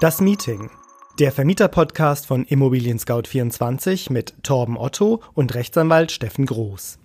[0.00, 0.70] Das Meeting.
[1.18, 7.00] Der Vermieter-Podcast von Immobilien Scout 24 mit Torben Otto und Rechtsanwalt Steffen Groß.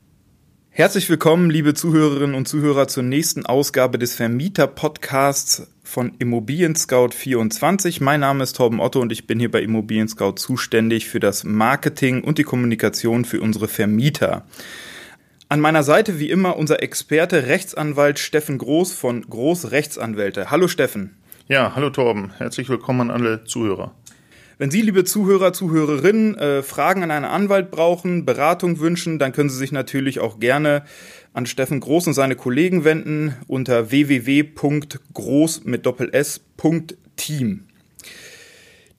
[0.70, 8.00] Herzlich willkommen, liebe Zuhörerinnen und Zuhörer, zur nächsten Ausgabe des Vermieter-Podcasts von Immobilien Scout 24.
[8.00, 11.44] Mein Name ist Torben Otto und ich bin hier bei Immobilien Scout zuständig für das
[11.44, 14.46] Marketing und die Kommunikation für unsere Vermieter.
[15.50, 20.52] An meiner Seite wie immer unser Experte Rechtsanwalt Steffen Groß von Groß Rechtsanwälte.
[20.52, 21.18] Hallo Steffen.
[21.50, 22.32] Ja, hallo Torben.
[22.38, 23.94] Herzlich willkommen an alle Zuhörer.
[24.58, 29.50] Wenn Sie, liebe Zuhörer, Zuhörerinnen, äh, Fragen an einen Anwalt brauchen, Beratung wünschen, dann können
[29.50, 30.86] Sie sich natürlich auch gerne
[31.34, 37.68] an Steffen Groß und seine Kollegen wenden unter www.groß mit doppels.team.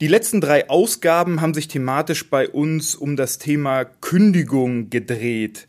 [0.01, 5.65] Die letzten drei Ausgaben haben sich thematisch bei uns um das Thema Kündigung gedreht.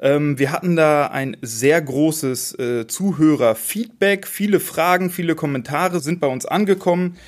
[0.00, 4.26] Ähm, wir hatten da ein sehr großes äh, Zuhörerfeedback.
[4.26, 7.18] Viele Fragen, viele Kommentare sind bei uns angekommen.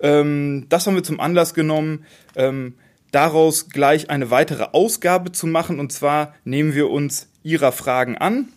[0.00, 2.74] Ähm, das haben wir zum Anlass genommen, ähm,
[3.10, 5.78] daraus gleich eine weitere Ausgabe zu machen.
[5.78, 8.48] Und zwar nehmen wir uns Ihrer Fragen an.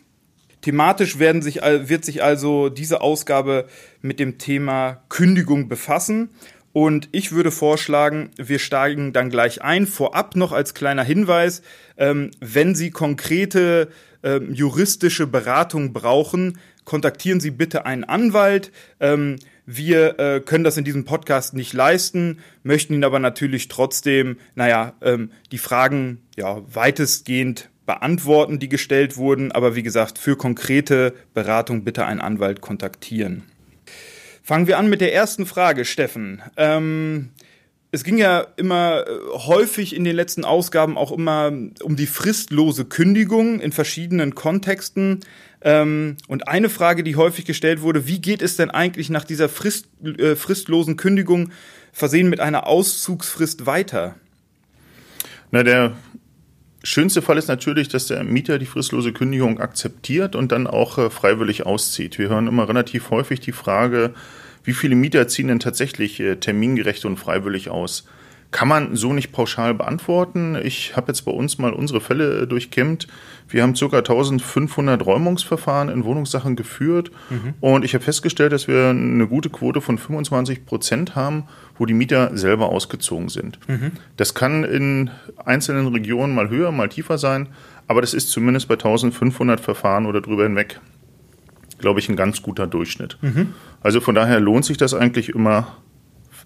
[0.62, 3.68] Thematisch werden sich, wird sich also diese Ausgabe
[4.02, 6.30] mit dem Thema Kündigung befassen.
[6.76, 9.88] Und ich würde vorschlagen, wir steigen dann gleich ein.
[9.88, 11.62] Vorab noch als kleiner Hinweis,
[11.96, 13.88] ähm, wenn Sie konkrete
[14.24, 18.74] ähm, juristische Beratung brauchen, kontaktieren Sie bitte einen Anwalt.
[19.00, 24.36] Ähm, wir äh, können das in diesem Podcast nicht leisten, möchten Ihnen aber natürlich trotzdem,
[24.56, 29.54] naja, ähm, die Fragen ja weitestgehend beantworten, die gestellt wurden.
[29.54, 33.44] Aber wie gesagt, für konkrete Beratung bitte einen Anwalt kontaktieren.
[34.46, 36.40] Fangen wir an mit der ersten Frage, Steffen.
[36.56, 37.32] Ähm,
[37.90, 42.86] es ging ja immer äh, häufig in den letzten Ausgaben auch immer um die fristlose
[42.86, 45.22] Kündigung in verschiedenen Kontexten.
[45.62, 49.50] Ähm, und eine Frage, die häufig gestellt wurde, wie geht es denn eigentlich nach dieser
[49.50, 51.50] Frist, äh, fristlosen Kündigung
[51.92, 54.14] versehen mit einer Auszugsfrist weiter?
[55.50, 55.94] Na, der
[56.88, 61.10] Schönste Fall ist natürlich, dass der Mieter die fristlose Kündigung akzeptiert und dann auch äh,
[61.10, 62.20] freiwillig auszieht.
[62.20, 64.14] Wir hören immer relativ häufig die Frage,
[64.64, 68.06] wie viele Mieter ziehen denn tatsächlich äh, termingerecht und freiwillig aus?
[68.56, 70.56] Kann man so nicht pauschal beantworten.
[70.56, 73.06] Ich habe jetzt bei uns mal unsere Fälle äh, durchkämmt.
[73.50, 73.98] Wir haben ca.
[73.98, 77.56] 1500 Räumungsverfahren in Wohnungssachen geführt mhm.
[77.60, 81.44] und ich habe festgestellt, dass wir eine gute Quote von 25 Prozent haben,
[81.78, 83.60] wo die Mieter selber ausgezogen sind.
[83.68, 83.92] Mhm.
[84.16, 85.12] Das kann in
[85.44, 87.50] einzelnen Regionen mal höher, mal tiefer sein,
[87.88, 90.80] aber das ist zumindest bei 1500 Verfahren oder drüber hinweg,
[91.78, 93.18] glaube ich, ein ganz guter Durchschnitt.
[93.22, 93.54] Mhm.
[93.82, 95.76] Also von daher lohnt sich das eigentlich immer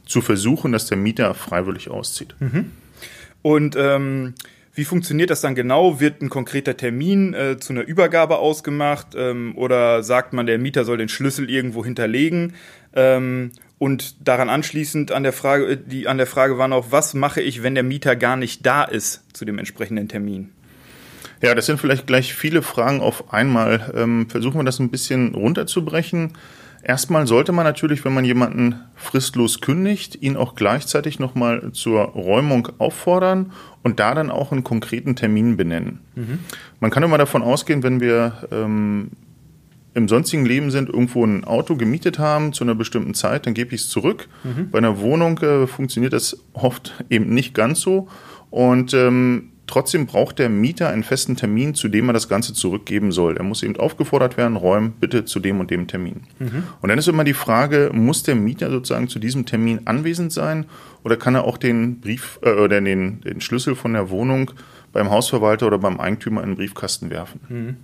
[0.09, 2.35] zu versuchen, dass der Mieter freiwillig auszieht.
[2.39, 2.71] Mhm.
[3.41, 4.33] Und ähm,
[4.73, 5.99] wie funktioniert das dann genau?
[5.99, 10.83] Wird ein konkreter Termin äh, zu einer Übergabe ausgemacht ähm, oder sagt man, der Mieter
[10.83, 12.53] soll den Schlüssel irgendwo hinterlegen?
[12.93, 17.13] Ähm, und daran anschließend an der Frage, äh, die an der Frage war noch, was
[17.13, 20.49] mache ich, wenn der Mieter gar nicht da ist zu dem entsprechenden Termin?
[21.41, 23.93] Ja, das sind vielleicht gleich viele Fragen auf einmal.
[23.95, 26.33] Ähm, versuchen wir das ein bisschen runterzubrechen.
[26.81, 32.69] Erstmal sollte man natürlich, wenn man jemanden fristlos kündigt, ihn auch gleichzeitig nochmal zur Räumung
[32.77, 33.51] auffordern
[33.83, 35.99] und da dann auch einen konkreten Termin benennen.
[36.15, 36.39] Mhm.
[36.79, 39.11] Man kann immer davon ausgehen, wenn wir ähm,
[39.93, 43.75] im sonstigen Leben sind, irgendwo ein Auto gemietet haben zu einer bestimmten Zeit, dann gebe
[43.75, 44.29] ich es zurück.
[44.43, 44.69] Mhm.
[44.71, 48.07] Bei einer Wohnung äh, funktioniert das oft eben nicht ganz so.
[48.49, 53.11] Und ähm, Trotzdem braucht der Mieter einen festen Termin, zu dem er das Ganze zurückgeben
[53.11, 53.37] soll.
[53.37, 56.21] Er muss eben aufgefordert werden, räumen bitte zu dem und dem Termin.
[56.39, 56.63] Mhm.
[56.81, 60.65] Und dann ist immer die Frage, muss der Mieter sozusagen zu diesem Termin anwesend sein
[61.03, 64.49] oder kann er auch den Brief äh, oder den, den Schlüssel von der Wohnung
[64.91, 67.39] beim Hausverwalter oder beim Eigentümer in den Briefkasten werfen?
[67.47, 67.77] Mhm.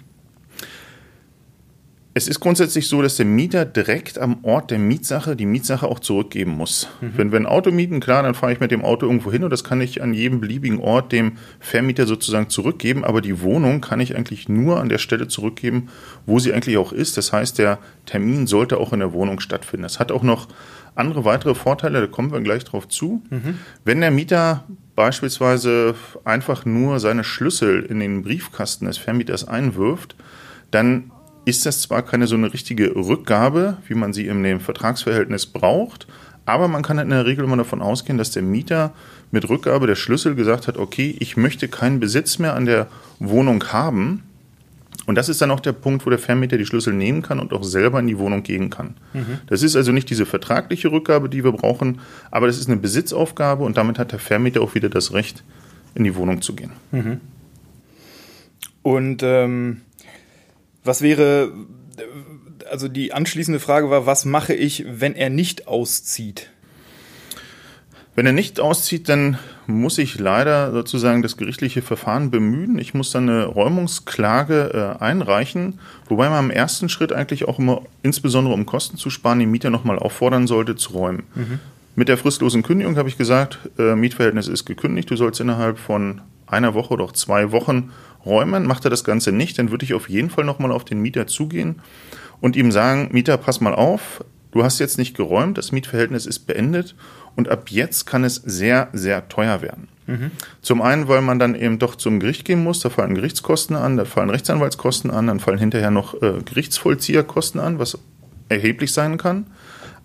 [2.17, 5.99] Es ist grundsätzlich so, dass der Mieter direkt am Ort der Mietsache die Mietsache auch
[5.99, 6.87] zurückgeben muss.
[7.01, 7.11] Mhm.
[7.17, 9.49] Wenn wir ein Auto mieten, klar, dann fahre ich mit dem Auto irgendwo hin und
[9.49, 13.03] das kann ich an jedem beliebigen Ort dem Vermieter sozusagen zurückgeben.
[13.03, 15.89] Aber die Wohnung kann ich eigentlich nur an der Stelle zurückgeben,
[16.25, 17.17] wo sie eigentlich auch ist.
[17.17, 19.83] Das heißt, der Termin sollte auch in der Wohnung stattfinden.
[19.83, 20.47] Das hat auch noch
[20.95, 23.23] andere weitere Vorteile, da kommen wir gleich drauf zu.
[23.29, 23.59] Mhm.
[23.83, 24.63] Wenn der Mieter
[24.95, 30.15] beispielsweise einfach nur seine Schlüssel in den Briefkasten des Vermieters einwirft,
[30.71, 31.11] dann
[31.45, 36.07] ist das zwar keine so eine richtige Rückgabe, wie man sie in dem Vertragsverhältnis braucht,
[36.45, 38.93] aber man kann in der Regel immer davon ausgehen, dass der Mieter
[39.31, 42.87] mit Rückgabe der Schlüssel gesagt hat, okay, ich möchte keinen Besitz mehr an der
[43.19, 44.23] Wohnung haben.
[45.07, 47.53] Und das ist dann auch der Punkt, wo der Vermieter die Schlüssel nehmen kann und
[47.53, 48.95] auch selber in die Wohnung gehen kann.
[49.13, 49.39] Mhm.
[49.47, 51.99] Das ist also nicht diese vertragliche Rückgabe, die wir brauchen,
[52.31, 55.43] aber das ist eine Besitzaufgabe und damit hat der Vermieter auch wieder das Recht,
[55.93, 56.71] in die Wohnung zu gehen.
[56.91, 57.21] Mhm.
[58.81, 59.81] Und ähm,
[60.85, 61.51] was wäre,
[62.69, 66.49] also die anschließende Frage war, was mache ich, wenn er nicht auszieht?
[68.15, 69.37] Wenn er nicht auszieht, dann
[69.67, 72.77] muss ich leider sozusagen das gerichtliche Verfahren bemühen.
[72.79, 77.81] Ich muss dann eine Räumungsklage äh, einreichen, wobei man im ersten Schritt eigentlich auch immer,
[78.03, 81.23] insbesondere um Kosten zu sparen, den Mieter nochmal auffordern sollte zu räumen.
[81.35, 81.59] Mhm.
[81.95, 86.21] Mit der fristlosen Kündigung habe ich gesagt, äh, Mietverhältnis ist gekündigt, du sollst innerhalb von
[86.47, 87.91] einer Woche oder auch zwei Wochen
[88.25, 88.65] räumen.
[88.65, 91.27] Macht er das Ganze nicht, dann würde ich auf jeden Fall nochmal auf den Mieter
[91.27, 91.81] zugehen
[92.41, 96.39] und ihm sagen, Mieter, pass mal auf, du hast jetzt nicht geräumt, das Mietverhältnis ist
[96.47, 96.95] beendet
[97.35, 99.87] und ab jetzt kann es sehr, sehr teuer werden.
[100.07, 100.31] Mhm.
[100.61, 103.97] Zum einen, weil man dann eben doch zum Gericht gehen muss, da fallen Gerichtskosten an,
[103.97, 107.97] da fallen Rechtsanwaltskosten an, dann fallen hinterher noch äh, Gerichtsvollzieherkosten an, was
[108.49, 109.47] erheblich sein kann.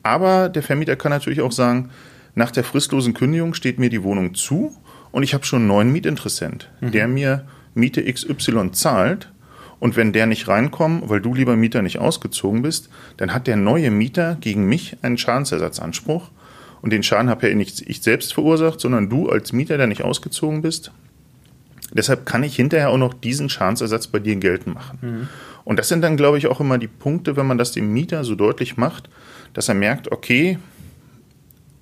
[0.02, 1.90] Aber der Vermieter kann natürlich auch sagen,
[2.34, 4.74] nach der fristlosen Kündigung steht mir die Wohnung zu
[5.12, 6.92] und ich habe schon einen neuen Mietinteressent, mhm.
[6.92, 7.44] der mir
[7.74, 9.30] Miete XY zahlt.
[9.78, 13.56] Und wenn der nicht reinkommt, weil du lieber Mieter nicht ausgezogen bist, dann hat der
[13.56, 16.30] neue Mieter gegen mich einen Schadensersatzanspruch
[16.82, 20.02] und den Schaden habe ja nicht ich selbst verursacht, sondern du als Mieter, der nicht
[20.02, 20.92] ausgezogen bist.
[21.92, 24.98] Deshalb kann ich hinterher auch noch diesen Schadensersatz bei dir geltend machen.
[25.00, 25.28] Mhm.
[25.64, 28.24] Und das sind dann, glaube ich, auch immer die Punkte, wenn man das dem Mieter
[28.24, 29.08] so deutlich macht,
[29.52, 30.58] dass er merkt, okay,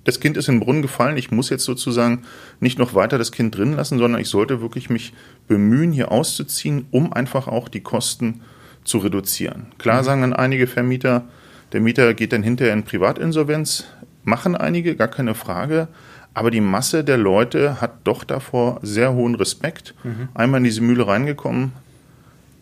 [0.09, 2.23] das Kind ist in den Brunnen gefallen, ich muss jetzt sozusagen
[2.59, 5.13] nicht noch weiter das Kind drin lassen, sondern ich sollte wirklich mich
[5.47, 8.41] bemühen, hier auszuziehen, um einfach auch die Kosten
[8.83, 9.67] zu reduzieren.
[9.77, 10.05] Klar mhm.
[10.05, 11.25] sagen dann einige Vermieter,
[11.73, 13.85] der Mieter geht dann hinterher in Privatinsolvenz,
[14.23, 15.87] machen einige, gar keine Frage.
[16.33, 19.93] Aber die Masse der Leute hat doch davor sehr hohen Respekt.
[20.03, 20.29] Mhm.
[20.33, 21.73] Einmal in diese Mühle reingekommen,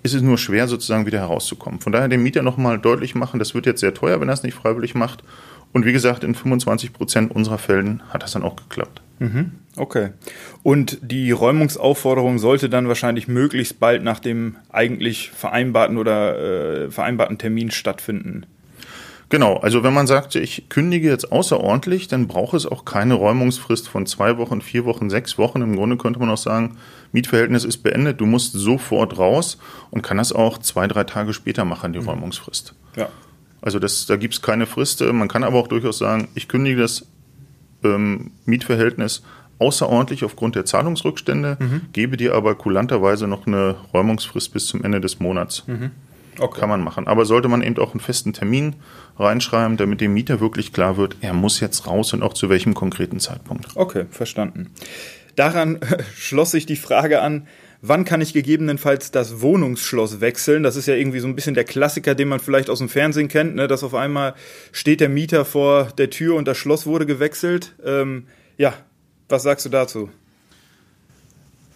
[0.03, 1.79] ist es nur schwer, sozusagen wieder herauszukommen.
[1.79, 4.43] Von daher dem Mieter nochmal deutlich machen, das wird jetzt sehr teuer, wenn er es
[4.43, 5.23] nicht freiwillig macht.
[5.73, 9.01] Und wie gesagt, in 25 Prozent unserer Fällen hat das dann auch geklappt.
[9.19, 9.51] Mhm.
[9.75, 10.09] Okay.
[10.63, 17.37] Und die Räumungsaufforderung sollte dann wahrscheinlich möglichst bald nach dem eigentlich vereinbarten oder äh, vereinbarten
[17.37, 18.45] Termin stattfinden.
[19.29, 23.89] Genau, also wenn man sagt, ich kündige jetzt außerordentlich, dann braucht es auch keine Räumungsfrist
[23.89, 25.61] von zwei Wochen, vier Wochen, sechs Wochen.
[25.61, 26.77] Im Grunde könnte man auch sagen,
[27.11, 29.57] Mietverhältnis ist beendet, du musst sofort raus
[29.91, 32.07] und kann das auch zwei, drei Tage später machen, die mhm.
[32.07, 32.73] Räumungsfrist.
[32.95, 33.09] Ja.
[33.61, 35.01] Also das, da gibt es keine Frist.
[35.01, 37.05] Man kann aber auch durchaus sagen, ich kündige das
[37.83, 39.23] ähm, Mietverhältnis
[39.59, 41.81] außerordentlich aufgrund der Zahlungsrückstände, mhm.
[41.93, 45.63] gebe dir aber kulanterweise noch eine Räumungsfrist bis zum Ende des Monats.
[45.67, 45.91] Mhm.
[46.39, 46.59] Okay.
[46.59, 47.07] Kann man machen.
[47.07, 48.75] Aber sollte man eben auch einen festen Termin
[49.17, 52.75] reinschreiben, damit dem Mieter wirklich klar wird, er muss jetzt raus und auch zu welchem
[52.75, 53.75] konkreten Zeitpunkt.
[53.75, 54.69] Okay, verstanden.
[55.35, 55.79] Daran
[56.15, 57.47] schloss sich die Frage an,
[57.81, 60.63] wann kann ich gegebenenfalls das Wohnungsschloss wechseln?
[60.63, 63.27] Das ist ja irgendwie so ein bisschen der Klassiker, den man vielleicht aus dem Fernsehen
[63.27, 63.67] kennt, ne?
[63.67, 64.35] dass auf einmal
[64.71, 67.75] steht der Mieter vor der Tür und das Schloss wurde gewechselt.
[67.83, 68.27] Ähm,
[68.57, 68.73] ja,
[69.29, 70.09] was sagst du dazu?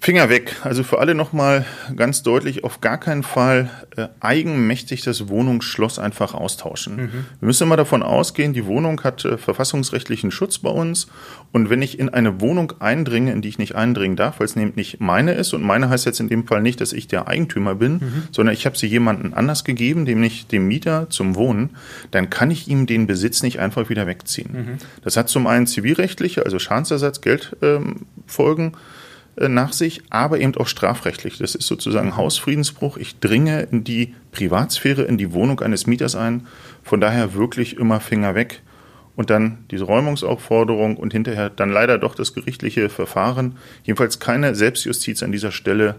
[0.04, 0.56] Finger weg.
[0.64, 1.64] Also für alle nochmal
[1.96, 6.96] ganz deutlich, auf gar keinen Fall äh, eigenmächtig das Wohnungsschloss einfach austauschen.
[6.96, 7.26] Mhm.
[7.40, 11.06] Wir müssen immer davon ausgehen, die Wohnung hat äh, verfassungsrechtlichen Schutz bei uns.
[11.52, 14.56] Und wenn ich in eine Wohnung eindringe, in die ich nicht eindringen darf, weil es
[14.56, 17.28] nämlich nicht meine ist, und meine heißt jetzt in dem Fall nicht, dass ich der
[17.28, 18.24] Eigentümer bin, mhm.
[18.32, 21.78] sondern ich habe sie jemandem anders gegeben, nämlich dem Mieter zum Wohnen,
[22.10, 24.52] dann kann ich ihm den Besitz nicht einfach wieder wegziehen.
[24.52, 24.78] Mhm.
[25.04, 28.66] Das hat zum einen zivilrechtliche, also Schadensersatz, Geldfolgen.
[28.66, 29.01] Ähm, äh,
[29.38, 31.38] nach sich, aber eben auch strafrechtlich.
[31.38, 32.98] Das ist sozusagen Hausfriedensbruch.
[32.98, 36.48] Ich dringe in die Privatsphäre, in die Wohnung eines Mieters ein.
[36.84, 38.62] Von daher wirklich immer Finger weg.
[39.16, 43.58] Und dann diese Räumungsaufforderung und hinterher dann leider doch das gerichtliche Verfahren.
[43.84, 45.96] Jedenfalls keine Selbstjustiz an dieser Stelle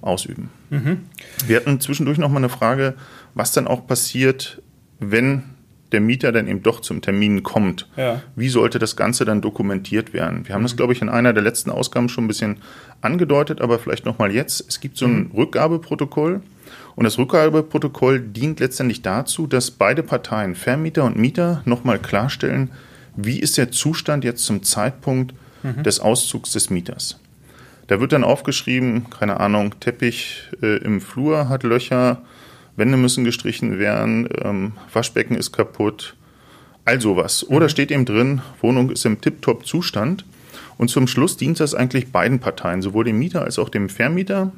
[0.00, 0.50] ausüben.
[0.70, 1.06] Mhm.
[1.46, 2.94] Wir hatten zwischendurch noch mal eine Frage,
[3.34, 4.62] was dann auch passiert,
[5.00, 5.42] wenn
[5.92, 7.88] der Mieter dann eben doch zum Termin kommt.
[7.96, 8.22] Ja.
[8.34, 10.46] Wie sollte das Ganze dann dokumentiert werden?
[10.46, 10.66] Wir haben mhm.
[10.66, 12.58] das, glaube ich, in einer der letzten Ausgaben schon ein bisschen
[13.00, 14.64] angedeutet, aber vielleicht nochmal jetzt.
[14.68, 15.30] Es gibt so ein mhm.
[15.34, 16.42] Rückgabeprotokoll.
[16.96, 22.70] Und das Rückgabeprotokoll dient letztendlich dazu, dass beide Parteien, Vermieter und Mieter, nochmal klarstellen,
[23.16, 25.82] wie ist der Zustand jetzt zum Zeitpunkt mhm.
[25.82, 27.18] des Auszugs des Mieters.
[27.86, 32.22] Da wird dann aufgeschrieben, keine Ahnung, Teppich äh, im Flur hat Löcher,
[32.76, 36.16] Wände müssen gestrichen werden, ähm, Waschbecken ist kaputt,
[36.84, 37.46] all sowas.
[37.48, 37.70] Oder mhm.
[37.70, 40.24] steht eben drin, Wohnung ist im Tip-Top-Zustand.
[40.78, 44.52] Und zum Schluss dient das eigentlich beiden Parteien, sowohl dem Mieter als auch dem Vermieter,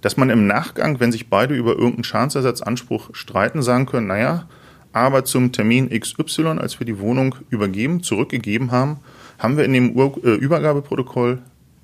[0.00, 4.46] dass man im Nachgang, wenn sich beide über irgendeinen Schadensersatzanspruch streiten, sagen können, naja,
[4.92, 8.98] aber zum Termin XY, als wir die Wohnung übergeben, zurückgegeben haben,
[9.38, 11.38] haben wir in dem äh, Übergabeprotokoll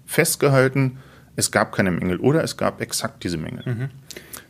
[0.06, 0.98] festgehalten,
[1.36, 3.62] es gab keine Mängel oder es gab exakt diese Mängel.
[3.64, 3.88] Mhm.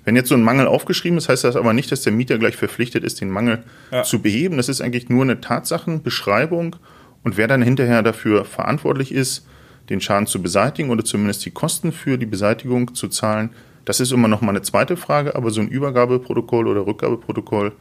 [0.08, 2.56] Wenn jetzt so ein Mangel aufgeschrieben ist, heißt das aber nicht, dass der Mieter gleich
[2.56, 3.62] verpflichtet ist, den Mangel
[3.92, 4.04] ja.
[4.04, 4.56] zu beheben.
[4.56, 6.76] Das ist eigentlich nur eine Tatsachenbeschreibung
[7.22, 9.46] und wer dann hinterher dafür verantwortlich ist,
[9.90, 13.50] den Schaden zu beseitigen oder zumindest die Kosten für die Beseitigung zu zahlen,
[13.84, 17.72] das ist immer noch mal eine zweite Frage, aber so ein Übergabeprotokoll oder Rückgabeprotokoll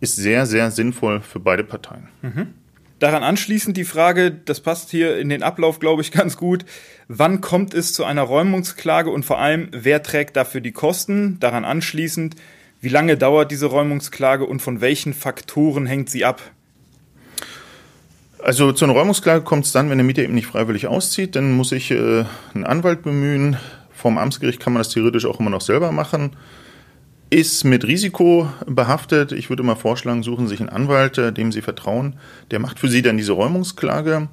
[0.00, 2.08] ist sehr, sehr sinnvoll für beide Parteien.
[2.20, 2.48] Mhm.
[2.98, 6.64] Daran anschließend die Frage, das passt hier in den Ablauf, glaube ich, ganz gut.
[7.08, 11.38] Wann kommt es zu einer Räumungsklage und vor allem, wer trägt dafür die Kosten?
[11.38, 12.36] Daran anschließend,
[12.80, 16.40] wie lange dauert diese Räumungsklage und von welchen Faktoren hängt sie ab?
[18.42, 21.52] Also zu einer Räumungsklage kommt es dann, wenn der Mieter eben nicht freiwillig auszieht, dann
[21.52, 22.24] muss ich äh,
[22.54, 23.56] einen Anwalt bemühen.
[23.92, 26.36] Vom Amtsgericht kann man das theoretisch auch immer noch selber machen.
[27.28, 29.32] Ist mit Risiko behaftet.
[29.32, 32.16] Ich würde mal vorschlagen, suchen Sie sich einen Anwalt, äh, dem Sie vertrauen.
[32.52, 34.28] Der macht für Sie dann diese Räumungsklage.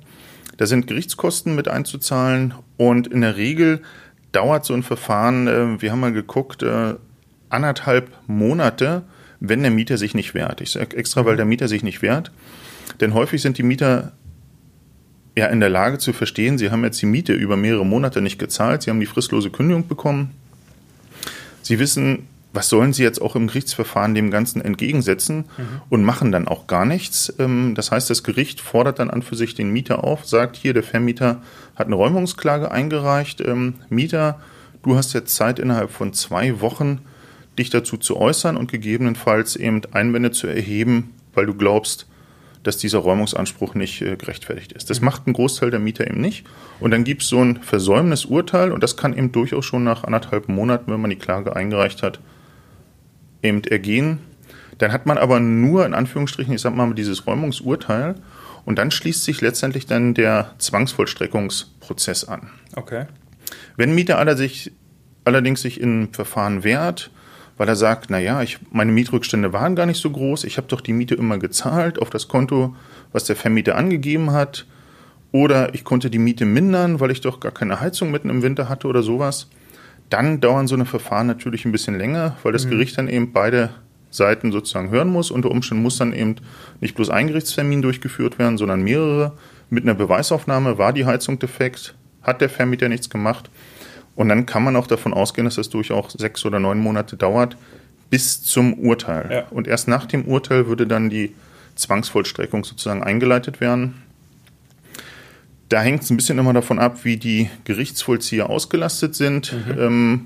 [0.57, 3.81] Da sind Gerichtskosten mit einzuzahlen und in der Regel
[4.31, 6.95] dauert so ein Verfahren, äh, wir haben mal geguckt, äh,
[7.49, 9.03] anderthalb Monate,
[9.39, 10.61] wenn der Mieter sich nicht wehrt.
[10.61, 12.31] Ich sage extra, weil der Mieter sich nicht wehrt.
[13.01, 14.11] Denn häufig sind die Mieter
[15.35, 18.37] ja in der Lage zu verstehen, sie haben jetzt die Miete über mehrere Monate nicht
[18.37, 20.31] gezahlt, sie haben die fristlose Kündigung bekommen.
[21.63, 25.81] Sie wissen, was sollen sie jetzt auch im Gerichtsverfahren dem Ganzen entgegensetzen mhm.
[25.89, 27.33] und machen dann auch gar nichts.
[27.39, 30.73] Ähm, das heißt, das Gericht fordert dann an für sich den Mieter auf, sagt hier,
[30.73, 31.41] der Vermieter
[31.75, 33.41] hat eine Räumungsklage eingereicht.
[33.41, 34.39] Ähm, Mieter,
[34.83, 36.99] du hast jetzt Zeit innerhalb von zwei Wochen,
[37.57, 42.07] dich dazu zu äußern und gegebenenfalls eben Einwände zu erheben, weil du glaubst,
[42.61, 44.89] dass dieser Räumungsanspruch nicht äh, gerechtfertigt ist.
[44.89, 46.45] Das macht ein Großteil der Mieter eben nicht.
[46.79, 50.03] Und dann gibt es so ein versäumnis Urteil und das kann eben durchaus schon nach
[50.03, 52.19] anderthalb Monaten, wenn man die Klage eingereicht hat,
[53.43, 54.19] eben ergehen.
[54.79, 58.15] Dann hat man aber nur in Anführungsstrichen, ich sag mal, dieses Räumungsurteil
[58.65, 62.49] und dann schließt sich letztendlich dann der Zwangsvollstreckungsprozess an.
[62.75, 63.05] Okay.
[63.75, 67.11] Wenn Mieter allerdings sich in Verfahren wehrt,
[67.57, 70.81] weil er sagt, naja, ich, meine Mietrückstände waren gar nicht so groß, ich habe doch
[70.81, 72.75] die Miete immer gezahlt auf das Konto,
[73.11, 74.65] was der Vermieter angegeben hat,
[75.31, 78.69] oder ich konnte die Miete mindern, weil ich doch gar keine Heizung mitten im Winter
[78.69, 79.49] hatte oder sowas.
[80.13, 82.69] Dann dauern so eine Verfahren natürlich ein bisschen länger, weil das mhm.
[82.69, 83.71] Gericht dann eben beide
[84.11, 85.31] Seiten sozusagen hören muss.
[85.31, 86.35] Unter Umständen muss dann eben
[86.81, 89.31] nicht bloß ein Gerichtstermin durchgeführt werden, sondern mehrere.
[89.71, 93.49] Mit einer Beweisaufnahme war die Heizung defekt, hat der Vermieter nichts gemacht.
[94.15, 97.57] Und dann kann man auch davon ausgehen, dass das durchaus sechs oder neun Monate dauert
[98.11, 99.27] bis zum Urteil.
[99.31, 99.45] Ja.
[99.49, 101.33] Und erst nach dem Urteil würde dann die
[101.73, 104.03] Zwangsvollstreckung sozusagen eingeleitet werden.
[105.73, 109.53] Da hängt es ein bisschen immer davon ab, wie die Gerichtsvollzieher ausgelastet sind.
[109.53, 109.81] Mhm.
[109.81, 110.25] Ähm,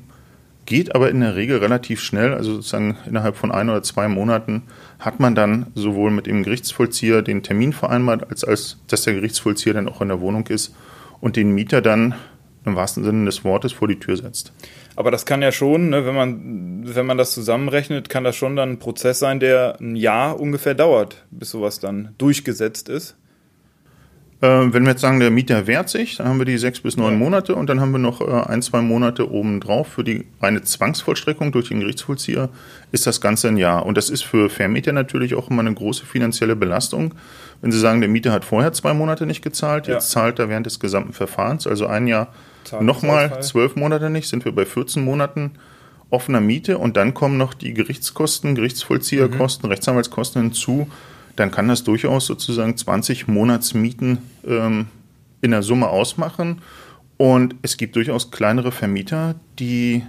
[0.66, 4.64] geht aber in der Regel relativ schnell, also sozusagen innerhalb von ein oder zwei Monaten
[5.00, 9.74] hat man dann sowohl mit dem Gerichtsvollzieher den Termin vereinbart, als, als dass der Gerichtsvollzieher
[9.74, 10.76] dann auch in der Wohnung ist
[11.22, 12.16] und den Mieter dann
[12.66, 14.52] im wahrsten Sinne des Wortes vor die Tür setzt.
[14.98, 18.58] Aber das kann ja schon, ne, wenn man wenn man das zusammenrechnet, kann das schon
[18.58, 23.16] dann ein Prozess sein, der ein Jahr ungefähr dauert, bis sowas dann durchgesetzt ist.
[24.40, 26.96] Äh, wenn wir jetzt sagen, der Mieter wehrt sich, dann haben wir die sechs bis
[26.96, 27.20] neun ja.
[27.20, 31.52] Monate und dann haben wir noch äh, ein, zwei Monate obendrauf für die reine Zwangsvollstreckung
[31.52, 32.50] durch den Gerichtsvollzieher,
[32.92, 33.86] ist das Ganze ein Jahr.
[33.86, 37.16] Und das ist für Vermieter natürlich auch immer eine große finanzielle Belastung.
[37.62, 39.96] Wenn Sie sagen, der Mieter hat vorher zwei Monate nicht gezahlt, ja.
[39.96, 42.28] jetzt zahlt er während des gesamten Verfahrens, also ein Jahr
[42.80, 45.52] nochmal zwölf Monate nicht, sind wir bei 14 Monaten
[46.10, 49.72] offener Miete und dann kommen noch die Gerichtskosten, Gerichtsvollzieherkosten, mhm.
[49.72, 50.88] Rechtsanwaltskosten hinzu
[51.38, 54.88] dann kann das durchaus sozusagen 20 Monatsmieten ähm,
[55.42, 56.62] in der Summe ausmachen.
[57.16, 60.04] Und es gibt durchaus kleinere Vermieter, die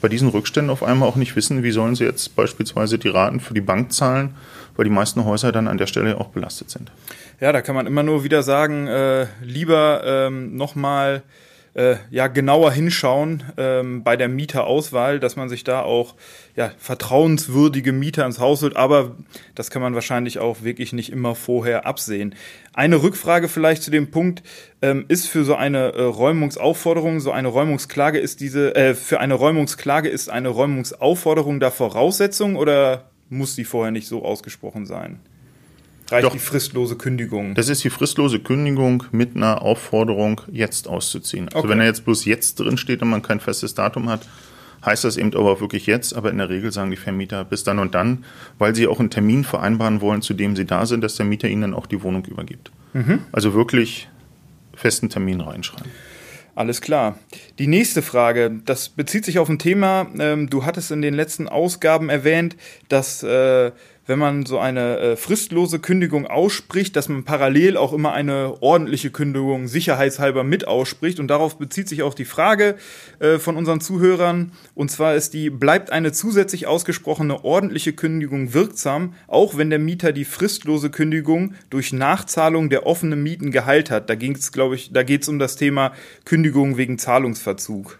[0.00, 3.40] bei diesen Rückständen auf einmal auch nicht wissen, wie sollen sie jetzt beispielsweise die Raten
[3.40, 4.34] für die Bank zahlen,
[4.76, 6.90] weil die meisten Häuser dann an der Stelle auch belastet sind.
[7.40, 11.22] Ja, da kann man immer nur wieder sagen, äh, lieber ähm, nochmal
[11.74, 16.14] äh, ja genauer hinschauen ähm, bei der Mieterauswahl, dass man sich da auch
[16.54, 19.16] ja, vertrauenswürdige Mieter ins Haus holt, aber
[19.54, 22.34] das kann man wahrscheinlich auch wirklich nicht immer vorher absehen.
[22.74, 24.42] Eine Rückfrage vielleicht zu dem Punkt,
[24.82, 29.34] ähm, ist für so eine äh, Räumungsaufforderung, so eine Räumungsklage ist diese, äh, für eine
[29.34, 35.20] Räumungsklage ist eine Räumungsaufforderung da Voraussetzung oder muss die vorher nicht so ausgesprochen sein?
[36.12, 37.54] Reicht Doch, die fristlose Kündigung.
[37.54, 41.48] Das ist die fristlose Kündigung mit einer Aufforderung, jetzt auszuziehen.
[41.48, 41.68] Also okay.
[41.68, 44.26] wenn er jetzt bloß jetzt drin steht und man kein festes Datum hat,
[44.84, 46.14] heißt das eben aber auch wirklich jetzt.
[46.14, 48.24] Aber in der Regel sagen die Vermieter bis dann und dann,
[48.58, 51.48] weil sie auch einen Termin vereinbaren wollen, zu dem sie da sind, dass der Mieter
[51.48, 52.70] ihnen dann auch die Wohnung übergibt.
[52.92, 53.20] Mhm.
[53.32, 54.08] Also wirklich
[54.74, 55.90] festen Termin reinschreiben.
[56.54, 57.18] Alles klar.
[57.58, 61.48] Die nächste Frage, das bezieht sich auf ein Thema, ähm, du hattest in den letzten
[61.48, 62.56] Ausgaben erwähnt,
[62.88, 63.72] dass äh,
[64.06, 69.10] wenn man so eine äh, fristlose Kündigung ausspricht, dass man parallel auch immer eine ordentliche
[69.10, 71.20] Kündigung sicherheitshalber mit ausspricht.
[71.20, 72.76] Und darauf bezieht sich auch die Frage
[73.20, 74.52] äh, von unseren Zuhörern.
[74.74, 80.12] Und zwar ist die, bleibt eine zusätzlich ausgesprochene ordentliche Kündigung wirksam, auch wenn der Mieter
[80.12, 84.10] die fristlose Kündigung durch Nachzahlung der offenen Mieten geheilt hat?
[84.10, 85.92] Da ging es, glaube ich, da geht es um das Thema
[86.24, 87.98] Kündigung wegen Zahlungsverzug.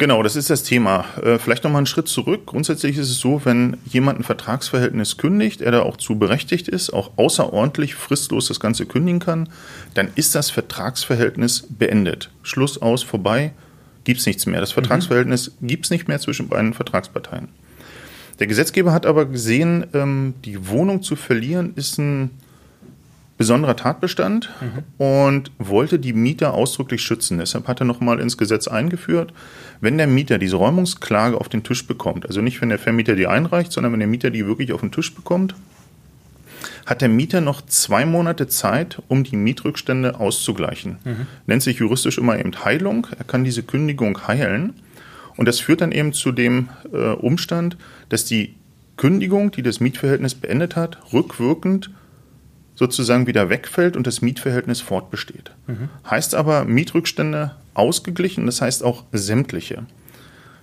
[0.00, 1.04] Genau, das ist das Thema.
[1.22, 2.46] Äh, vielleicht nochmal einen Schritt zurück.
[2.46, 6.88] Grundsätzlich ist es so, wenn jemand ein Vertragsverhältnis kündigt, er da auch zu berechtigt ist,
[6.90, 9.50] auch außerordentlich fristlos das Ganze kündigen kann,
[9.92, 12.30] dann ist das Vertragsverhältnis beendet.
[12.42, 13.52] Schluss aus, vorbei,
[14.04, 14.60] gibt es nichts mehr.
[14.60, 15.66] Das Vertragsverhältnis mhm.
[15.66, 17.48] gibt es nicht mehr zwischen beiden Vertragsparteien.
[18.38, 22.30] Der Gesetzgeber hat aber gesehen, ähm, die Wohnung zu verlieren ist ein
[23.40, 25.02] besonderer Tatbestand mhm.
[25.02, 27.38] und wollte die Mieter ausdrücklich schützen.
[27.38, 29.32] Deshalb hat er nochmal ins Gesetz eingeführt,
[29.80, 33.26] wenn der Mieter diese Räumungsklage auf den Tisch bekommt, also nicht wenn der Vermieter die
[33.26, 35.54] einreicht, sondern wenn der Mieter die wirklich auf den Tisch bekommt,
[36.84, 40.98] hat der Mieter noch zwei Monate Zeit, um die Mietrückstände auszugleichen.
[41.02, 41.26] Mhm.
[41.46, 43.06] Nennt sich juristisch immer eben Heilung.
[43.18, 44.74] Er kann diese Kündigung heilen.
[45.38, 47.78] Und das führt dann eben zu dem äh, Umstand,
[48.10, 48.54] dass die
[48.98, 51.90] Kündigung, die das Mietverhältnis beendet hat, rückwirkend
[52.80, 55.50] sozusagen wieder wegfällt und das Mietverhältnis fortbesteht.
[55.66, 55.90] Mhm.
[56.08, 59.82] Heißt aber Mietrückstände ausgeglichen, das heißt auch sämtliche.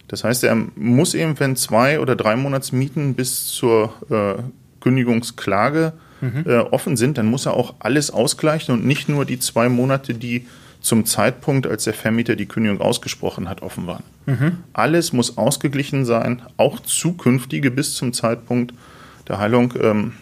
[0.07, 4.41] Das heißt, er muss eben, wenn zwei oder drei Monatsmieten bis zur äh,
[4.79, 6.43] Kündigungsklage mhm.
[6.47, 10.15] äh, offen sind, dann muss er auch alles ausgleichen und nicht nur die zwei Monate,
[10.15, 10.47] die
[10.81, 14.03] zum Zeitpunkt, als der Vermieter die Kündigung ausgesprochen hat, offen waren.
[14.25, 14.57] Mhm.
[14.73, 18.73] Alles muss ausgeglichen sein, auch zukünftige bis zum Zeitpunkt
[19.27, 19.75] der Heilung.
[19.79, 20.13] Ähm,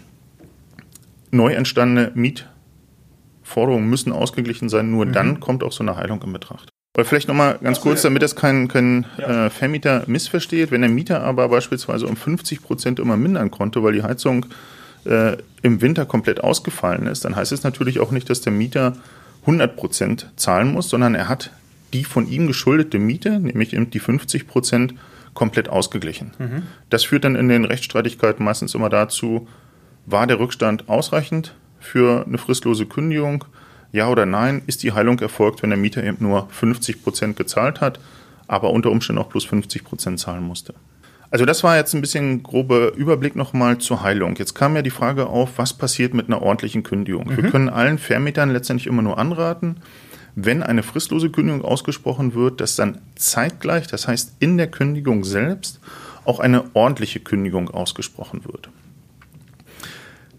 [1.35, 4.91] neu entstandene Mietforderungen müssen ausgeglichen sein.
[4.91, 5.13] Nur mhm.
[5.13, 6.69] dann kommt auch so eine Heilung in Betracht.
[6.95, 10.71] Oder vielleicht nochmal ganz kurz, damit das kein, kein äh, Vermieter missversteht.
[10.71, 14.45] Wenn der Mieter aber beispielsweise um 50 Prozent immer mindern konnte, weil die Heizung
[15.03, 18.93] äh, im Winter komplett ausgefallen ist, dann heißt es natürlich auch nicht, dass der Mieter
[19.41, 21.51] 100 Prozent zahlen muss, sondern er hat
[21.93, 24.95] die von ihm geschuldete Miete, nämlich die 50 Prozent,
[25.33, 26.31] komplett ausgeglichen.
[26.39, 26.63] Mhm.
[26.89, 29.47] Das führt dann in den Rechtsstreitigkeiten meistens immer dazu,
[30.05, 33.45] war der Rückstand ausreichend für eine fristlose Kündigung?
[33.91, 34.61] Ja oder nein?
[34.67, 37.99] Ist die Heilung erfolgt, wenn der Mieter eben nur 50 Prozent gezahlt hat,
[38.47, 40.73] aber unter Umständen auch plus 50 Prozent zahlen musste?
[41.31, 44.35] Also das war jetzt ein bisschen grober Überblick nochmal zur Heilung.
[44.37, 47.27] Jetzt kam ja die Frage auf, was passiert mit einer ordentlichen Kündigung?
[47.27, 47.37] Mhm.
[47.37, 49.77] Wir können allen Vermietern letztendlich immer nur anraten,
[50.35, 55.79] wenn eine fristlose Kündigung ausgesprochen wird, dass dann zeitgleich, das heißt in der Kündigung selbst,
[56.25, 58.69] auch eine ordentliche Kündigung ausgesprochen wird.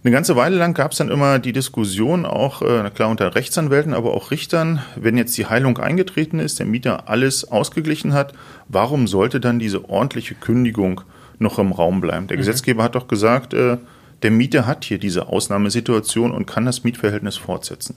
[0.06, 3.92] Eine ganze Weile lang gab es dann immer die Diskussion, auch äh, klar unter Rechtsanwälten,
[3.92, 8.32] aber auch Richtern, wenn jetzt die Heilung eingetreten ist, der Mieter alles ausgeglichen hat,
[8.68, 11.00] warum sollte dann diese ordentliche Kündigung
[11.40, 12.28] noch im Raum bleiben?
[12.28, 12.42] Der mhm.
[12.42, 13.78] Gesetzgeber hat doch gesagt, äh,
[14.22, 17.96] der Mieter hat hier diese Ausnahmesituation und kann das Mietverhältnis fortsetzen.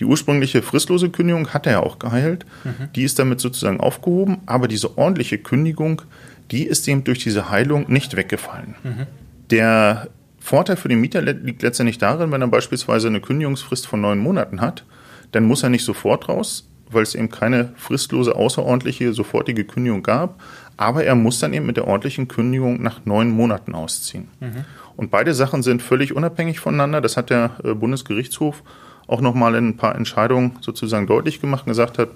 [0.00, 2.90] Die ursprüngliche fristlose Kündigung hat er ja auch geheilt, mhm.
[2.94, 6.02] die ist damit sozusagen aufgehoben, aber diese ordentliche Kündigung,
[6.50, 8.74] die ist eben durch diese Heilung nicht weggefallen.
[8.82, 9.06] Mhm.
[9.50, 10.08] Der
[10.42, 14.60] Vorteil für den Mieter liegt letztendlich darin, wenn er beispielsweise eine Kündigungsfrist von neun Monaten
[14.60, 14.84] hat,
[15.30, 20.42] dann muss er nicht sofort raus, weil es eben keine fristlose, außerordentliche, sofortige Kündigung gab.
[20.76, 24.28] Aber er muss dann eben mit der ordentlichen Kündigung nach neun Monaten ausziehen.
[24.40, 24.64] Mhm.
[24.96, 27.00] Und beide Sachen sind völlig unabhängig voneinander.
[27.00, 28.64] Das hat der äh, Bundesgerichtshof
[29.06, 32.08] auch nochmal in ein paar Entscheidungen sozusagen deutlich gemacht und gesagt hat,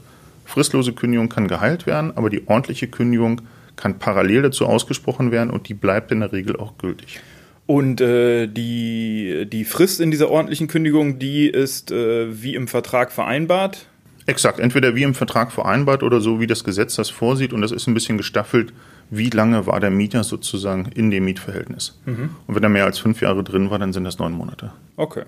[0.45, 3.43] fristlose Kündigung kann geheilt werden, aber die ordentliche Kündigung
[3.77, 7.21] kann parallel dazu ausgesprochen werden und die bleibt in der Regel auch gültig.
[7.67, 13.11] Und äh, die, die Frist in dieser ordentlichen Kündigung, die ist äh, wie im Vertrag
[13.11, 13.87] vereinbart.
[14.27, 17.53] Exakt, entweder wie im Vertrag vereinbart oder so, wie das Gesetz das vorsieht.
[17.53, 18.73] Und das ist ein bisschen gestaffelt,
[19.11, 22.01] wie lange war der Mieter sozusagen in dem Mietverhältnis.
[22.07, 22.31] Mhm.
[22.47, 24.73] Und wenn er mehr als fünf Jahre drin war, dann sind das neun Monate.
[24.97, 25.23] Okay.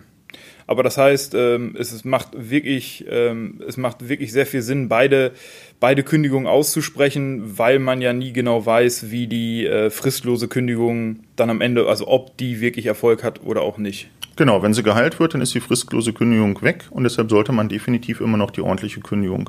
[0.68, 5.32] Aber das heißt, ähm, es, macht wirklich, ähm, es macht wirklich sehr viel Sinn, beide,
[5.80, 11.48] beide Kündigungen auszusprechen, weil man ja nie genau weiß, wie die äh, fristlose Kündigung dann
[11.48, 14.10] am Ende, also ob die wirklich Erfolg hat oder auch nicht.
[14.36, 17.70] Genau, wenn sie geheilt wird, dann ist die fristlose Kündigung weg und deshalb sollte man
[17.70, 19.48] definitiv immer noch die ordentliche Kündigung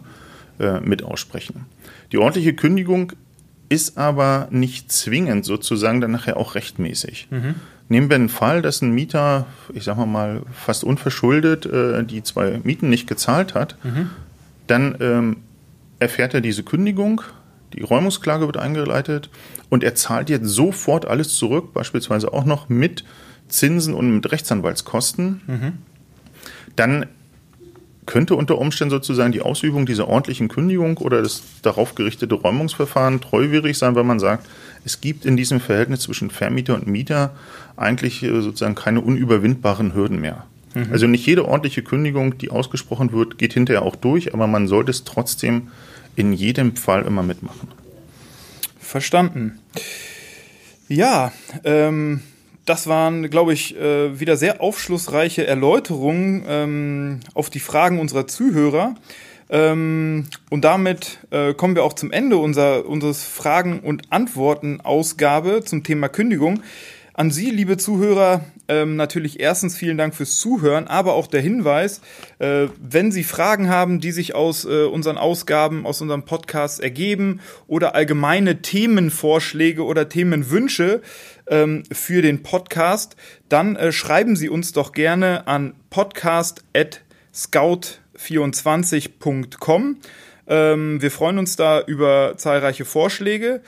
[0.57, 1.65] äh, mit aussprechen.
[2.13, 3.11] Die ordentliche Kündigung
[3.67, 7.27] ist aber nicht zwingend sozusagen dann nachher auch rechtmäßig.
[7.29, 7.55] Mhm.
[7.89, 12.59] Nehmen wir einen Fall, dass ein Mieter, ich sag mal, fast unverschuldet äh, die zwei
[12.63, 14.11] Mieten nicht gezahlt hat, mhm.
[14.67, 15.37] dann ähm,
[15.97, 17.21] erfährt er diese Kündigung,
[17.73, 19.29] die Räumungsklage wird eingeleitet
[19.69, 23.03] und er zahlt jetzt sofort alles zurück, beispielsweise auch noch mit
[23.47, 25.41] Zinsen und mit Rechtsanwaltskosten.
[25.47, 25.73] Mhm.
[26.75, 27.07] Dann
[28.05, 33.77] könnte unter Umständen sozusagen die Ausübung dieser ordentlichen Kündigung oder das darauf gerichtete Räumungsverfahren treuwidrig
[33.77, 34.47] sein, weil man sagt,
[34.85, 37.35] es gibt in diesem Verhältnis zwischen Vermieter und Mieter
[37.77, 40.45] eigentlich äh, sozusagen keine unüberwindbaren Hürden mehr.
[40.73, 40.87] Mhm.
[40.91, 44.91] Also nicht jede ordentliche Kündigung, die ausgesprochen wird, geht hinterher auch durch, aber man sollte
[44.91, 45.69] es trotzdem
[46.15, 47.69] in jedem Fall immer mitmachen.
[48.79, 49.59] Verstanden.
[50.87, 51.31] Ja,
[51.63, 52.21] ähm,
[52.65, 58.95] das waren, glaube ich, äh, wieder sehr aufschlussreiche Erläuterungen ähm, auf die Fragen unserer Zuhörer.
[59.49, 65.83] Ähm, und damit äh, kommen wir auch zum Ende unserer, unseres Fragen- und Antworten-Ausgabe zum
[65.83, 66.61] Thema Kündigung.
[67.13, 71.99] An Sie, liebe Zuhörer, ähm, natürlich erstens vielen Dank fürs Zuhören, aber auch der Hinweis,
[72.37, 77.41] äh, wenn Sie Fragen haben, die sich aus äh, unseren Ausgaben, aus unserem Podcast ergeben
[77.67, 81.01] oder allgemeine Themenvorschläge oder Themenwünsche
[81.47, 83.17] ähm, für den Podcast,
[83.49, 85.73] dann äh, schreiben Sie uns doch gerne an
[88.19, 89.97] podcast.scout24.com.
[90.47, 93.61] Ähm, wir freuen uns da über zahlreiche Vorschläge.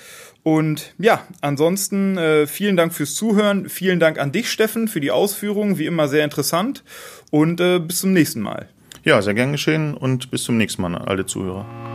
[0.44, 3.70] Und ja, ansonsten äh, vielen Dank fürs Zuhören.
[3.70, 5.78] Vielen Dank an dich, Steffen, für die Ausführungen.
[5.78, 6.84] Wie immer sehr interessant.
[7.30, 8.68] Und äh, bis zum nächsten Mal.
[9.04, 11.91] Ja, sehr gern geschehen und bis zum nächsten Mal, alle Zuhörer.